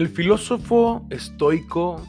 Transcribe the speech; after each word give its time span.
El 0.00 0.08
filósofo 0.08 1.06
estoico 1.10 2.02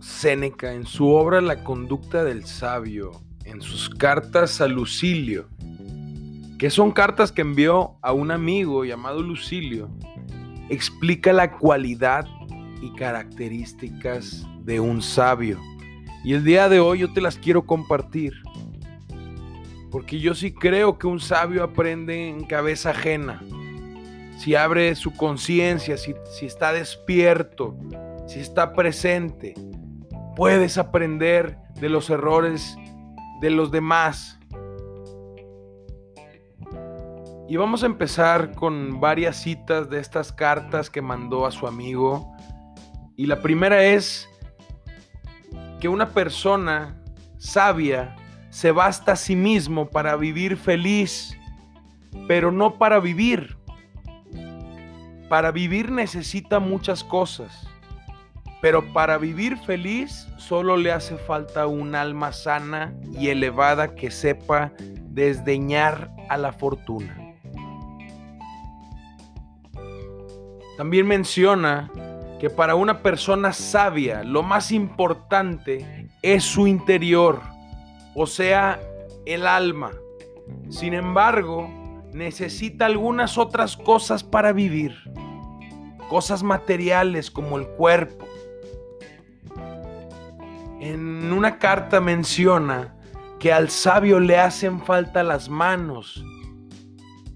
Séneca, 0.00 0.72
en 0.72 0.86
su 0.86 1.10
obra 1.10 1.42
La 1.42 1.62
conducta 1.62 2.24
del 2.24 2.46
sabio, 2.46 3.20
en 3.44 3.60
sus 3.60 3.90
cartas 3.90 4.62
a 4.62 4.66
Lucilio, 4.66 5.46
que 6.58 6.70
son 6.70 6.92
cartas 6.92 7.32
que 7.32 7.42
envió 7.42 7.98
a 8.00 8.14
un 8.14 8.30
amigo 8.30 8.86
llamado 8.86 9.20
Lucilio, 9.20 9.90
explica 10.70 11.34
la 11.34 11.52
cualidad 11.58 12.26
y 12.80 12.94
características 12.94 14.46
de 14.64 14.80
un 14.80 15.02
sabio. 15.02 15.60
Y 16.24 16.32
el 16.32 16.44
día 16.44 16.70
de 16.70 16.80
hoy 16.80 17.00
yo 17.00 17.12
te 17.12 17.20
las 17.20 17.36
quiero 17.36 17.66
compartir. 17.66 18.32
Porque 19.90 20.18
yo 20.18 20.34
sí 20.34 20.54
creo 20.54 20.96
que 20.96 21.08
un 21.08 21.20
sabio 21.20 21.62
aprende 21.62 22.30
en 22.30 22.46
cabeza 22.46 22.92
ajena 22.92 23.42
si 24.38 24.54
abre 24.54 24.94
su 24.94 25.12
conciencia, 25.14 25.96
si, 25.96 26.14
si, 26.30 26.46
está 26.46 26.72
despierto, 26.72 27.76
si 28.26 28.38
está 28.38 28.72
presente, 28.72 29.54
puedes 30.36 30.78
aprender 30.78 31.58
de 31.80 31.88
los 31.88 32.08
errores 32.08 32.76
de 33.40 33.50
los 33.50 33.72
demás. 33.72 34.38
Y 37.48 37.56
vamos 37.56 37.82
a 37.82 37.86
empezar 37.86 38.54
con 38.54 39.00
varias 39.00 39.36
citas 39.36 39.90
de 39.90 39.98
estas 39.98 40.32
cartas 40.32 40.88
que 40.88 41.02
mandó 41.02 41.44
a 41.44 41.50
su 41.50 41.66
amigo. 41.66 42.32
Y 43.16 43.26
la 43.26 43.42
primera 43.42 43.82
es 43.82 44.28
que 45.80 45.88
una 45.88 46.10
persona 46.10 47.02
sabia 47.38 48.14
se 48.50 48.70
basta 48.70 49.12
a 49.12 49.16
sí 49.16 49.34
mismo 49.34 49.90
para 49.90 50.14
vivir 50.14 50.56
feliz, 50.56 51.36
pero 52.28 52.52
no 52.52 52.78
para 52.78 53.00
vivir. 53.00 53.57
Para 55.28 55.50
vivir 55.50 55.90
necesita 55.90 56.58
muchas 56.58 57.04
cosas, 57.04 57.68
pero 58.62 58.92
para 58.92 59.18
vivir 59.18 59.58
feliz 59.58 60.26
solo 60.38 60.76
le 60.76 60.90
hace 60.90 61.16
falta 61.16 61.66
un 61.66 61.94
alma 61.94 62.32
sana 62.32 62.94
y 63.12 63.28
elevada 63.28 63.94
que 63.94 64.10
sepa 64.10 64.72
desdeñar 65.10 66.10
a 66.28 66.36
la 66.36 66.52
fortuna. 66.52 67.14
También 70.78 71.06
menciona 71.06 71.90
que 72.40 72.50
para 72.50 72.74
una 72.74 73.02
persona 73.02 73.52
sabia 73.52 74.22
lo 74.22 74.42
más 74.42 74.70
importante 74.72 76.08
es 76.22 76.44
su 76.44 76.66
interior, 76.66 77.40
o 78.14 78.26
sea, 78.26 78.80
el 79.26 79.46
alma. 79.46 79.90
Sin 80.70 80.94
embargo, 80.94 81.68
necesita 82.12 82.86
algunas 82.86 83.38
otras 83.38 83.76
cosas 83.76 84.24
para 84.24 84.52
vivir. 84.52 84.94
Cosas 86.08 86.42
materiales 86.42 87.30
como 87.30 87.58
el 87.58 87.66
cuerpo. 87.66 88.26
En 90.80 91.32
una 91.32 91.58
carta 91.58 92.00
menciona 92.00 92.94
que 93.38 93.52
al 93.52 93.70
sabio 93.70 94.18
le 94.20 94.38
hacen 94.38 94.80
falta 94.80 95.22
las 95.22 95.48
manos, 95.48 96.24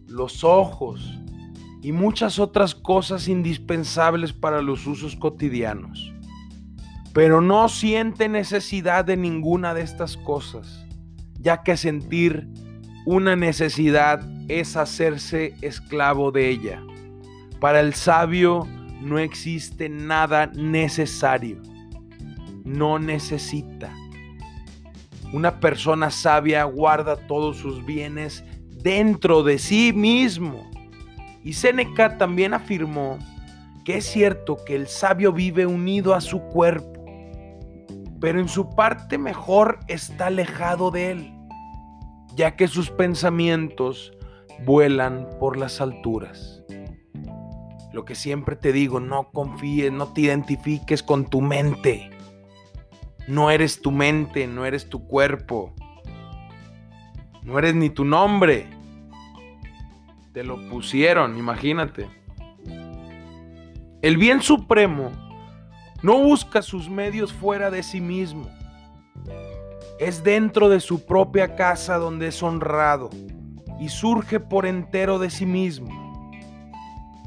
los 0.08 0.42
ojos 0.42 1.18
y 1.82 1.92
muchas 1.92 2.38
otras 2.38 2.74
cosas 2.74 3.28
indispensables 3.28 4.32
para 4.32 4.62
los 4.62 4.86
usos 4.86 5.16
cotidianos. 5.16 6.12
Pero 7.12 7.40
no 7.40 7.68
siente 7.68 8.28
necesidad 8.28 9.04
de 9.04 9.16
ninguna 9.16 9.74
de 9.74 9.82
estas 9.82 10.16
cosas, 10.16 10.86
ya 11.38 11.62
que 11.62 11.76
sentir 11.76 12.48
una 13.04 13.36
necesidad 13.36 14.26
es 14.48 14.76
hacerse 14.76 15.56
esclavo 15.60 16.30
de 16.30 16.48
ella. 16.48 16.82
Para 17.62 17.78
el 17.78 17.94
sabio 17.94 18.66
no 19.00 19.18
existe 19.18 19.88
nada 19.88 20.48
necesario. 20.48 21.62
No 22.64 22.98
necesita. 22.98 23.90
Una 25.33 25.61
persona 25.61 26.11
sabia 26.11 26.64
guarda 26.64 27.17
todos 27.17 27.56
sus 27.56 27.86
bienes 27.86 28.45
dentro 28.83 29.45
de 29.45 29.58
sí 29.58 29.92
mismo. 29.95 30.68
Y 31.45 31.55
Seneca 31.55 32.18
también 32.18 32.52
afirmó 32.52 33.18
que 33.84 33.96
es 33.98 34.06
cierto 34.06 34.58
que 34.67 34.77
el 34.77 34.89
sabio 34.89 35.33
vive 35.33 35.64
unido 35.64 36.14
a 36.14 36.20
su 36.20 36.40
cuerpo, 36.40 37.06
pero 38.20 38.40
en 38.40 38.48
su 38.48 38.68
parte 38.74 39.17
mejor 39.18 39.79
está 39.89 40.27
alejado 40.27 40.90
de 40.90 41.12
él 41.12 41.33
ya 42.34 42.56
que 42.56 42.68
sus 42.68 42.90
pensamientos 42.90 44.12
vuelan 44.64 45.29
por 45.39 45.56
las 45.56 45.80
alturas. 45.80 46.61
Lo 47.92 48.05
que 48.05 48.14
siempre 48.14 48.57
te 48.57 48.73
digo, 48.73 49.01
no 49.01 49.30
confíes, 49.30 49.92
no 49.92 50.13
te 50.13 50.23
identifiques 50.23 51.03
con 51.03 51.27
tu 51.27 51.41
mente. 51.41 52.11
No 53.29 53.51
eres 53.51 53.80
tu 53.80 53.91
mente, 53.91 54.47
no 54.47 54.64
eres 54.64 54.89
tu 54.89 55.07
cuerpo. 55.07 55.75
No 57.42 57.58
eres 57.58 57.75
ni 57.75 57.91
tu 57.91 58.05
nombre. 58.05 58.67
Te 60.33 60.42
lo 60.42 60.69
pusieron, 60.69 61.36
imagínate. 61.36 62.08
El 64.01 64.17
bien 64.17 64.42
supremo 64.42 65.13
no 66.03 66.19
busca 66.19 66.63
sus 66.63 66.89
medios 66.89 67.33
fuera 67.33 67.70
de 67.70 67.83
sí 67.83 68.01
mismo 68.01 68.48
es 70.03 70.24
dentro 70.24 70.69
de 70.69 70.80
su 70.80 71.07
propia 71.07 71.55
casa 71.55 71.97
donde 71.97 72.27
es 72.27 72.42
honrado 72.42 73.09
y 73.79 73.89
surge 73.89 74.41
por 74.41 74.67
entero 74.67 75.20
de 75.20 75.30
sí 75.30 75.47
mismo. 75.47 76.02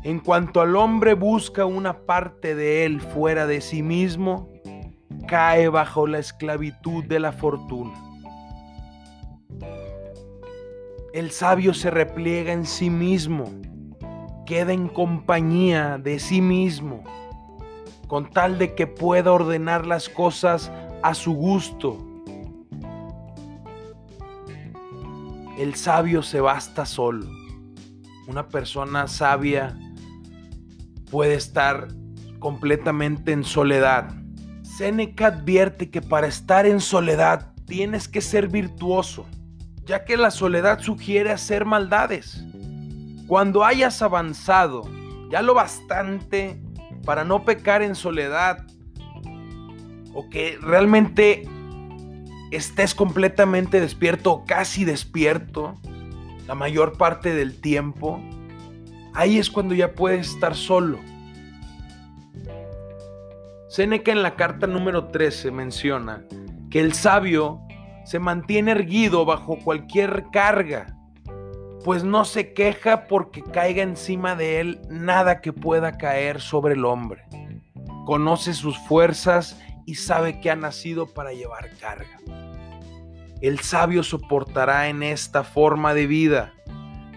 En 0.05 0.19
cuanto 0.19 0.61
al 0.61 0.75
hombre 0.75 1.15
busca 1.15 1.65
una 1.65 2.05
parte 2.05 2.53
de 2.53 2.85
él 2.85 3.01
fuera 3.01 3.47
de 3.47 3.59
sí 3.59 3.81
mismo, 3.81 4.47
cae 5.27 5.67
bajo 5.67 6.05
la 6.05 6.19
esclavitud 6.19 7.03
de 7.05 7.19
la 7.19 7.31
fortuna. 7.31 7.95
El 11.11 11.31
sabio 11.31 11.73
se 11.73 11.89
repliega 11.89 12.53
en 12.53 12.67
sí 12.67 12.91
mismo, 12.91 13.45
queda 14.45 14.73
en 14.73 14.89
compañía 14.89 15.97
de 15.97 16.19
sí 16.19 16.39
mismo, 16.39 17.03
con 18.07 18.29
tal 18.29 18.59
de 18.59 18.75
que 18.75 18.85
pueda 18.85 19.33
ordenar 19.33 19.87
las 19.87 20.07
cosas 20.07 20.71
a 21.01 21.15
su 21.15 21.33
gusto 21.33 21.97
El 25.57 25.75
sabio 25.75 26.21
se 26.21 26.41
basta 26.41 26.85
solo. 26.85 27.25
Una 28.27 28.49
persona 28.49 29.07
sabia 29.07 29.73
puede 31.09 31.35
estar 31.35 31.87
completamente 32.39 33.31
en 33.31 33.43
soledad. 33.43 34.13
Seneca 34.63 35.27
advierte 35.27 35.89
que 35.89 36.01
para 36.01 36.27
estar 36.27 36.65
en 36.65 36.79
soledad 36.79 37.53
tienes 37.65 38.07
que 38.07 38.21
ser 38.21 38.47
virtuoso, 38.47 39.25
ya 39.85 40.05
que 40.05 40.17
la 40.17 40.31
soledad 40.31 40.79
sugiere 40.79 41.31
hacer 41.31 41.65
maldades. 41.65 42.43
Cuando 43.27 43.63
hayas 43.63 44.01
avanzado 44.01 44.83
ya 45.31 45.41
lo 45.41 45.53
bastante 45.53 46.61
para 47.05 47.23
no 47.23 47.43
pecar 47.45 47.81
en 47.81 47.95
soledad, 47.95 48.65
o 50.13 50.29
que 50.29 50.57
realmente 50.61 51.47
estés 52.51 52.95
completamente 52.95 53.81
despierto 53.81 54.31
o 54.31 54.45
casi 54.45 54.85
despierto 54.85 55.75
la 56.47 56.55
mayor 56.55 56.97
parte 56.97 57.33
del 57.33 57.59
tiempo, 57.59 58.21
ahí 59.15 59.39
es 59.39 59.49
cuando 59.49 59.73
ya 59.73 59.93
puedes 59.93 60.29
estar 60.29 60.55
solo. 60.55 60.99
Seneca 63.67 64.11
en 64.11 64.23
la 64.23 64.35
carta 64.35 64.67
número 64.67 65.07
13 65.07 65.51
menciona 65.51 66.23
que 66.69 66.79
el 66.79 66.93
sabio 66.93 67.61
se 68.05 68.19
mantiene 68.19 68.71
erguido 68.71 69.25
bajo 69.25 69.57
cualquier 69.57 70.25
carga, 70.31 70.95
pues 71.83 72.03
no 72.03 72.23
se 72.23 72.53
queja 72.53 73.07
porque 73.07 73.41
caiga 73.41 73.83
encima 73.83 74.35
de 74.35 74.59
él 74.59 74.81
nada 74.89 75.41
que 75.41 75.51
pueda 75.51 75.97
caer 75.97 76.39
sobre 76.39 76.75
el 76.75 76.85
hombre. 76.85 77.23
Conoce 78.05 78.53
sus 78.53 78.77
fuerzas 78.87 79.59
y 79.85 79.95
sabe 79.95 80.39
que 80.39 80.51
ha 80.51 80.55
nacido 80.55 81.07
para 81.07 81.33
llevar 81.33 81.69
carga. 81.79 82.19
El 83.41 83.59
sabio 83.59 84.03
soportará 84.03 84.87
en 84.87 85.03
esta 85.03 85.43
forma 85.43 85.93
de 85.93 86.07
vida, 86.07 86.53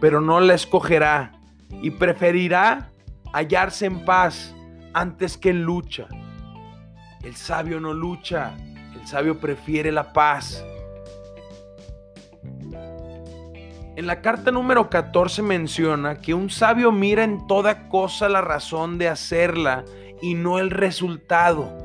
pero 0.01 0.21
no 0.21 0.41
la 0.41 0.55
escogerá 0.55 1.38
y 1.71 1.91
preferirá 1.91 2.91
hallarse 3.33 3.87
en 3.87 4.05
paz 4.05 4.55
antes 4.95 5.37
que 5.37 5.51
en 5.51 5.63
lucha. 5.63 6.07
El 7.23 7.37
sabio 7.37 7.81
no 7.81 7.93
lucha, 7.93 8.55
el 8.95 9.07
sabio 9.07 9.39
prefiere 9.39 9.93
la 9.93 10.13
paz. 10.13 10.65
En 13.97 14.07
la 14.07 14.21
carta 14.21 14.53
número 14.53 14.89
14 14.89 15.43
menciona 15.43 16.21
que 16.21 16.33
un 16.33 16.51
sabio 16.51 16.93
mira 16.93 17.25
en 17.25 17.47
toda 17.49 17.89
cosa 17.89 18.29
la 18.29 18.41
razón 18.41 18.97
de 18.97 19.09
hacerla 19.09 19.85
y 20.23 20.35
no 20.35 20.59
el 20.61 20.71
resultado. 20.71 21.77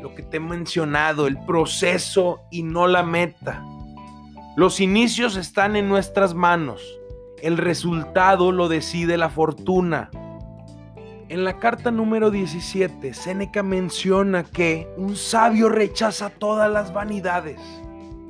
Lo 0.00 0.14
que 0.14 0.22
te 0.22 0.36
he 0.36 0.40
mencionado, 0.40 1.26
el 1.26 1.36
proceso 1.44 2.42
y 2.52 2.62
no 2.62 2.86
la 2.86 3.02
meta. 3.02 3.64
Los 4.56 4.78
inicios 4.78 5.36
están 5.36 5.74
en 5.74 5.88
nuestras 5.88 6.34
manos. 6.34 6.97
El 7.42 7.56
resultado 7.56 8.52
lo 8.52 8.68
decide 8.68 9.16
la 9.16 9.28
fortuna. 9.28 10.10
En 11.28 11.44
la 11.44 11.58
carta 11.58 11.90
número 11.90 12.30
17, 12.30 13.14
Séneca 13.14 13.62
menciona 13.62 14.44
que 14.44 14.88
un 14.96 15.14
sabio 15.14 15.68
rechaza 15.68 16.30
todas 16.30 16.70
las 16.70 16.92
vanidades 16.92 17.60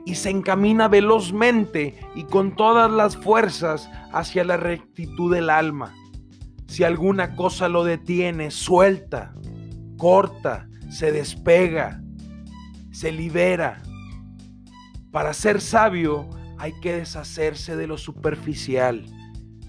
y 0.05 0.17
se 0.17 0.31
encamina 0.31 0.89
velozmente 0.89 1.95
y 2.15 2.25
con 2.25 2.57
todas 2.57 2.91
las 2.91 3.17
fuerzas 3.17 3.89
hacia 4.13 4.45
la 4.45 4.57
rectitud 4.57 5.33
del 5.33 5.49
alma. 5.49 5.95
Si 6.67 6.83
alguna 6.85 7.37
cosa 7.37 7.69
lo 7.69 7.85
detiene, 7.85 8.51
suelta, 8.51 9.33
corta, 9.97 10.69
se 10.91 11.13
despega, 11.13 12.03
se 12.91 13.13
libera. 13.13 13.83
Para 15.11 15.33
ser 15.33 15.61
sabio 15.61 16.29
hay 16.59 16.73
que 16.81 16.93
deshacerse 16.93 17.77
de 17.77 17.87
lo 17.87 17.99
superficial, 17.99 19.05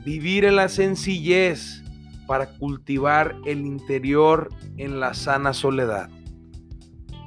vivir 0.03 0.45
en 0.45 0.55
la 0.55 0.69
sencillez 0.69 1.83
para 2.27 2.47
cultivar 2.57 3.35
el 3.45 3.65
interior 3.65 4.49
en 4.77 4.99
la 4.99 5.13
sana 5.13 5.53
soledad. 5.53 6.09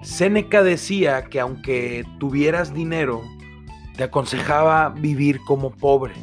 Séneca 0.03 0.63
decía 0.63 1.25
que 1.25 1.41
aunque 1.41 2.05
tuvieras 2.19 2.75
dinero, 2.75 3.23
te 3.97 4.05
aconsejaba 4.05 4.89
vivir 4.91 5.41
como 5.47 5.71
pobre. 5.71 6.15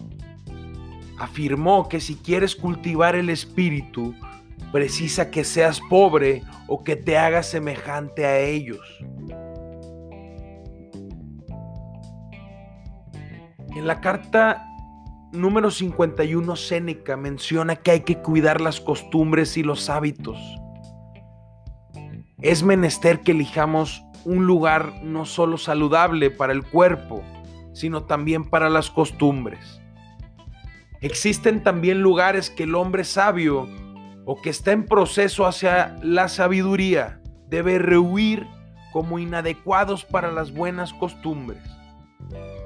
Afirmó 1.18 1.88
que 1.88 2.00
si 2.00 2.16
quieres 2.16 2.56
cultivar 2.56 3.16
el 3.16 3.30
espíritu, 3.30 4.16
precisa 4.72 5.32
que 5.32 5.44
seas 5.44 5.80
pobre 5.90 6.44
o 6.68 6.84
que 6.84 6.96
te 6.96 7.18
hagas 7.18 7.50
semejante 7.50 8.26
a 8.26 8.40
ellos. 8.40 8.80
En 13.80 13.88
la 13.88 14.02
carta 14.02 14.68
número 15.32 15.72
51, 15.72 16.58
Séneca 16.58 17.16
menciona 17.16 17.78
que 17.78 17.92
hay 17.92 18.00
que 18.02 18.18
cuidar 18.18 18.60
las 18.60 18.82
costumbres 18.82 19.56
y 19.56 19.64
los 19.64 19.90
hábitos 19.90 20.38
es 22.42 22.62
menester 22.62 23.22
que 23.22 23.32
elijamos 23.32 24.04
un 24.26 24.46
lugar 24.46 24.96
no 25.02 25.24
solo 25.24 25.58
saludable 25.58 26.30
para 26.30 26.52
el 26.52 26.66
cuerpo, 26.66 27.24
sino 27.72 28.04
también 28.04 28.44
para 28.44 28.70
las 28.70 28.92
costumbres. 28.92 29.80
Existen 31.00 31.64
también 31.64 32.02
lugares 32.02 32.50
que 32.50 32.64
el 32.64 32.76
hombre 32.76 33.06
sabio 33.06 33.66
o 34.26 34.42
que 34.42 34.50
está 34.50 34.74
en 34.74 34.86
proceso 34.86 35.48
hacia 35.48 35.96
la 36.04 36.28
sabiduría 36.28 37.22
debe 37.48 37.80
rehuir 37.80 38.46
como 38.92 39.20
inadecuados 39.20 40.04
para 40.04 40.34
las 40.34 40.52
buenas 40.52 40.92
costumbres. 40.92 41.64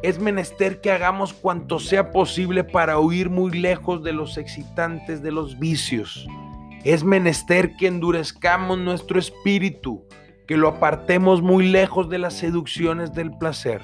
Es 0.04 0.20
menester 0.20 0.82
que 0.82 0.92
hagamos 0.92 1.34
cuanto 1.34 1.80
sea 1.80 2.12
posible 2.12 2.64
para 2.64 3.00
huir 3.00 3.32
muy 3.32 3.52
lejos 3.52 4.04
de 4.04 4.14
los 4.14 4.38
excitantes 4.38 5.24
de 5.24 5.32
los 5.32 5.58
vicios 5.58 6.28
es 6.84 7.04
menester 7.04 7.76
que 7.78 7.88
endurezcamos 7.88 8.78
nuestro 8.78 9.18
espíritu, 9.18 10.06
que 10.48 10.58
lo 10.58 10.68
apartemos 10.68 11.42
muy 11.42 11.66
lejos 11.68 12.10
de 12.10 12.18
las 12.18 12.34
seducciones 12.34 13.14
del 13.14 13.32
placer. 13.38 13.82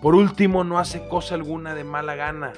Por 0.00 0.14
último, 0.14 0.62
no 0.62 0.78
hace 0.78 1.08
cosa 1.08 1.34
alguna 1.34 1.74
de 1.74 1.82
mala 1.82 2.14
gana. 2.14 2.52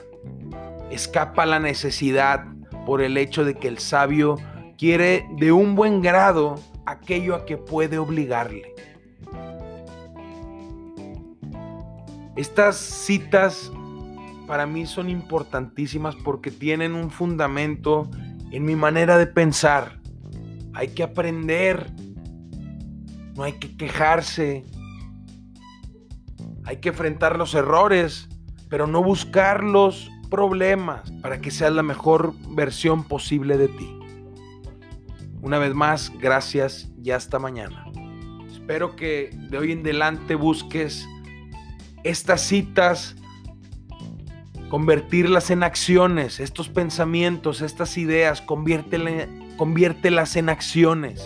Escapa 0.90 1.46
la 1.46 1.60
necesidad 1.60 2.44
por 2.84 3.00
el 3.00 3.16
hecho 3.16 3.44
de 3.44 3.54
que 3.54 3.68
el 3.68 3.78
sabio 3.78 4.36
quiere 4.76 5.26
de 5.38 5.52
un 5.52 5.74
buen 5.74 6.02
grado 6.02 6.56
aquello 6.84 7.34
a 7.34 7.46
que 7.46 7.56
puede 7.56 7.96
obligarle. 7.96 8.74
Estas 12.38 12.76
citas 12.76 13.72
para 14.46 14.64
mí 14.64 14.86
son 14.86 15.10
importantísimas 15.10 16.14
porque 16.14 16.52
tienen 16.52 16.94
un 16.94 17.10
fundamento 17.10 18.08
en 18.52 18.64
mi 18.64 18.76
manera 18.76 19.18
de 19.18 19.26
pensar. 19.26 19.98
Hay 20.72 20.94
que 20.94 21.02
aprender, 21.02 21.90
no 23.34 23.42
hay 23.42 23.54
que 23.54 23.76
quejarse, 23.76 24.62
hay 26.64 26.76
que 26.76 26.90
enfrentar 26.90 27.36
los 27.36 27.54
errores, 27.54 28.28
pero 28.68 28.86
no 28.86 29.02
buscar 29.02 29.64
los 29.64 30.08
problemas 30.30 31.10
para 31.20 31.40
que 31.40 31.50
seas 31.50 31.72
la 31.72 31.82
mejor 31.82 32.34
versión 32.50 33.02
posible 33.02 33.58
de 33.58 33.66
ti. 33.66 33.98
Una 35.42 35.58
vez 35.58 35.74
más, 35.74 36.12
gracias 36.20 36.88
y 37.02 37.10
hasta 37.10 37.40
mañana. 37.40 37.84
Espero 38.48 38.94
que 38.94 39.36
de 39.50 39.58
hoy 39.58 39.72
en 39.72 39.80
adelante 39.80 40.36
busques 40.36 41.04
estas 42.04 42.40
citas 42.42 43.16
convertirlas 44.68 45.50
en 45.50 45.62
acciones, 45.62 46.40
estos 46.40 46.68
pensamientos, 46.68 47.62
estas 47.62 47.96
ideas, 47.96 48.42
conviértelas 48.42 50.36
en 50.36 50.48
acciones. 50.48 51.22